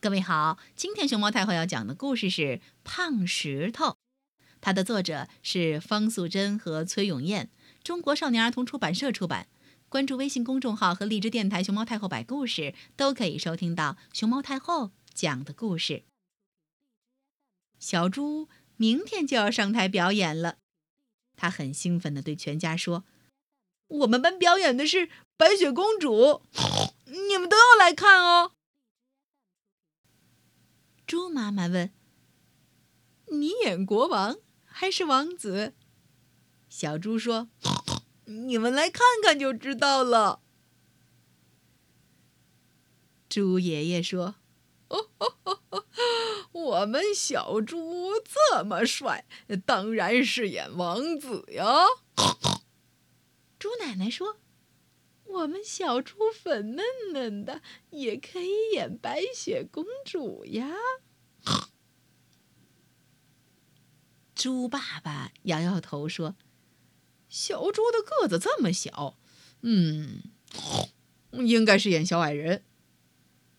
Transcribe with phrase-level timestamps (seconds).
[0.00, 2.42] 各位好，今天熊猫太后要讲的故事是
[2.84, 3.86] 《胖石头》，
[4.60, 7.50] 它的作者是方素珍和崔永燕，
[7.82, 9.48] 中国少年儿童出版社出版。
[9.88, 16.04] 关注微信公众号和荔枝电台“熊猫太后摆故事”，都可以收听到熊猫太后讲的故事。
[17.80, 20.58] 小猪明天就要上台表演了，
[21.36, 23.02] 他很兴奋地对全家说
[23.88, 26.42] ：“我们班表演的是白雪公主，
[27.06, 28.52] 你们都要来看哦。”
[31.08, 31.90] 猪妈妈问
[33.32, 34.36] ：“你演国王
[34.66, 35.72] 还是王子？”
[36.68, 37.48] 小猪说
[38.26, 40.42] ：“你们来看看就知道了。”
[43.26, 44.34] 猪爷爷说
[44.88, 45.84] ：“哦哦哦哦，
[46.52, 49.24] 我们小猪这么帅，
[49.64, 51.86] 当然是演王子呀。”
[53.58, 54.36] 猪奶奶说
[55.28, 60.74] ：“我们小猪粉嫩嫩的，也可以演白雪公主呀。”
[64.34, 66.36] 猪爸爸摇摇头说
[67.28, 69.18] ：“小猪的个子这么小，
[69.62, 70.22] 嗯，
[71.32, 72.64] 应该是演小矮人。”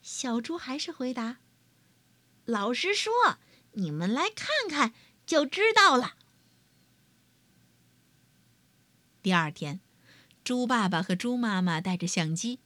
[0.00, 1.38] 小猪还是回答
[2.46, 3.12] ：“老实说，
[3.72, 4.94] 你们来看看
[5.26, 6.14] 就知道了。”
[9.20, 9.80] 第二天，
[10.48, 12.60] 猪爸爸和猪妈妈带着相机，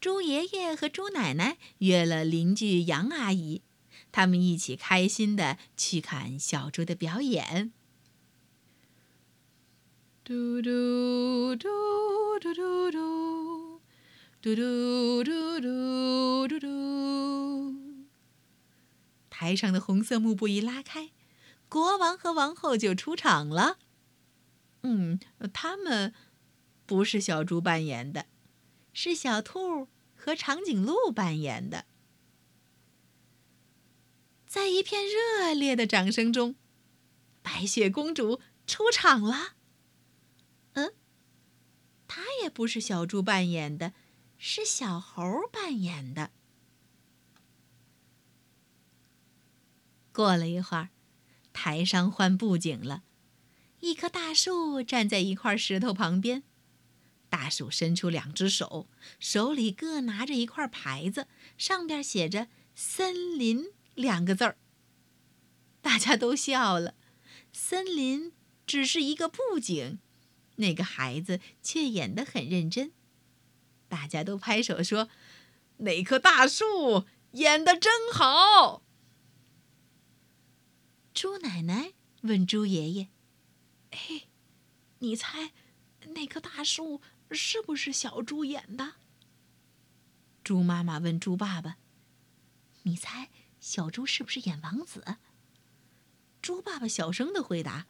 [0.00, 3.60] 猪爷爷和猪奶奶约了邻居杨阿姨。
[4.10, 7.74] 他们一起开心的去看小猪的表演。
[10.24, 11.68] 嘟嘟嘟
[12.40, 13.80] 嘟嘟嘟，
[14.40, 17.74] 嘟嘟嘟嘟嘟嘟。
[19.28, 21.10] 台上的红色幕布一拉开，
[21.68, 23.76] 国王和王后就出场了。
[24.82, 25.18] 嗯，
[25.52, 26.14] 他们
[26.86, 28.26] 不是小猪扮演的，
[28.92, 31.84] 是小兔和长颈鹿扮演的。
[34.46, 36.54] 在一片热烈的掌声中，
[37.42, 39.56] 白雪公主出场了。
[40.74, 40.94] 嗯，
[42.06, 43.92] 她也不是小猪扮演的，
[44.38, 45.22] 是小猴
[45.52, 46.30] 扮演的。
[50.12, 50.88] 过了一会儿，
[51.52, 53.02] 台上换布景了，
[53.80, 56.42] 一棵大树站在一块石头旁边，
[57.36, 58.88] 大树伸出两只手，
[59.20, 63.74] 手里各拿着一块牌子，上边写着“森林”。
[63.94, 64.56] 两个字儿，
[65.82, 66.94] 大家都笑了。
[67.52, 68.32] 森林
[68.66, 69.98] 只是一个布景，
[70.56, 72.92] 那个孩子却演得很认真。
[73.86, 75.10] 大家都拍手说
[75.84, 78.82] ：“那棵大树演得真好。”
[81.12, 81.92] 猪奶奶
[82.22, 83.08] 问猪爷爷
[83.92, 84.22] ：“嘿，
[85.00, 85.52] 你猜
[86.14, 88.94] 那棵大树是不是小猪演的？”
[90.44, 91.78] 猪妈妈问猪爸爸
[92.84, 95.16] ：“你猜？”小猪是不是演王子？
[96.40, 97.86] 猪爸爸小声的回答：“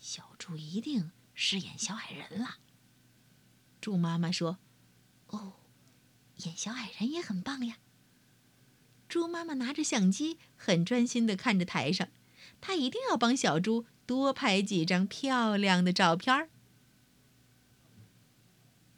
[0.00, 2.56] 小猪一定是演小矮人了。”
[3.80, 4.58] 猪妈妈说
[5.28, 5.52] ：“哦，
[6.38, 7.78] 演小矮人也很棒呀。”
[9.08, 12.08] 猪妈妈拿着相机，很专心的看着台上，
[12.60, 16.50] 她一定要帮小猪多拍几张漂亮的照片儿。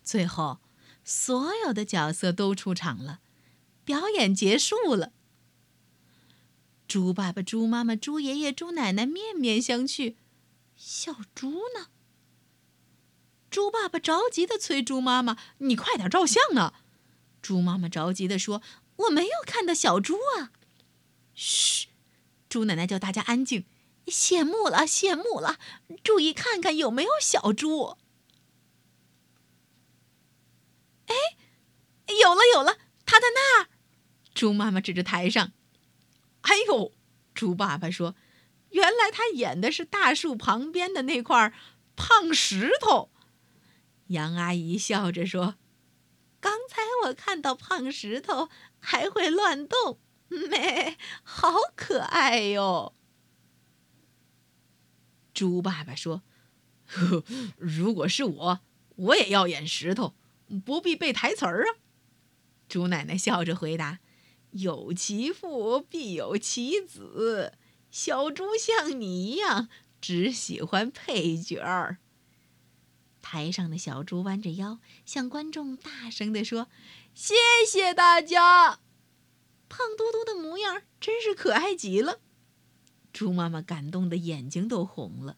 [0.03, 0.61] 最后，
[1.05, 3.21] 所有的角色都出场了，
[3.85, 5.13] 表演结束了。
[6.89, 10.17] 猪爸爸、猪妈妈、猪爷爷、猪奶奶面面相觑，
[10.77, 11.89] 小猪呢？
[13.49, 16.81] 猪爸爸着急的催猪妈妈：“你快点照相啊！”
[17.41, 18.63] 猪妈妈着急的说
[18.97, 20.53] ：“我没有看到小猪啊！”
[21.35, 21.89] 嘘，
[22.49, 23.65] 猪奶奶叫大家安静。
[24.07, 25.59] 谢幕了，谢幕了，
[26.03, 27.97] 注意看看有没有小猪。
[31.07, 31.15] 哎，
[32.21, 33.69] 有了，有了，他在那儿。
[34.35, 35.53] 猪妈妈指着台上。
[36.43, 36.93] 哎呦，
[37.35, 38.17] 猪爸爸说
[38.71, 41.53] ：“原来他演的是大树旁边的那块
[41.95, 43.11] 胖石头。”
[44.09, 45.57] 杨阿姨笑着说
[46.41, 48.49] ：“刚才我看到胖石头
[48.79, 52.95] 还会乱动，咩，好可爱哟。”
[55.33, 56.23] 猪爸爸说
[56.87, 57.25] 呵
[57.57, 58.61] ：“如果是我，
[58.97, 60.15] 我也要演石头，
[60.65, 61.77] 不必背台词儿啊。”
[62.73, 63.99] 猪奶奶笑着回答。
[64.53, 67.53] 有其父必有其子，
[67.91, 69.69] 小猪像你一样，
[70.01, 71.99] 只喜欢配角儿。
[73.21, 76.69] 台上的小猪弯着腰，向观众大声地说
[77.13, 77.35] ：“谢
[77.69, 78.81] 谢大家！”
[79.69, 82.21] 胖嘟嘟的模样真是可爱极了。
[83.13, 85.37] 猪妈妈感动的眼睛都红了，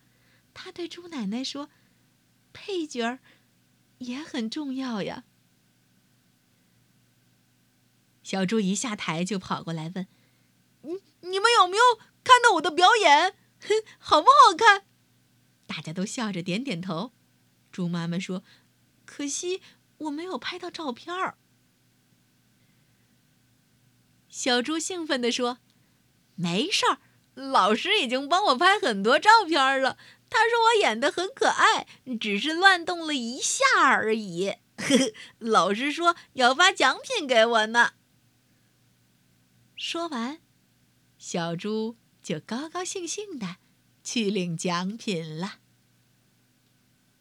[0.55, 1.69] 她对猪奶奶说
[2.55, 3.19] ：“配角儿
[3.99, 5.25] 也很重要呀。”
[8.25, 10.09] 小猪一下台就跑过来问
[10.83, 11.83] ：“你你们有没有
[12.25, 13.37] 看到我的表演？
[13.99, 14.87] 好不好看？”
[15.69, 17.13] 大家都笑着点点头。
[17.71, 18.43] 猪妈妈说
[19.05, 19.61] ：“可惜
[19.99, 21.37] 我没有拍到照片儿。”
[24.29, 25.59] 小猪兴奋地说
[26.35, 26.99] ：“没事儿，
[27.35, 29.99] 老师已经帮我拍很多照片了。
[30.31, 31.87] 他说我演的很可爱，
[32.19, 34.55] 只是乱动了一下而已。
[35.39, 37.93] 老师说要发奖品给我呢。”
[39.77, 40.41] 说完，
[41.19, 43.57] 小猪就高高兴兴的
[44.03, 45.61] 去领奖品了。